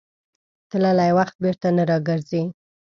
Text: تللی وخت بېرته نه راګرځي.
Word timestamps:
تللی 0.69 1.11
وخت 1.17 1.35
بېرته 1.43 1.67
نه 1.77 1.83
راګرځي. 1.89 2.41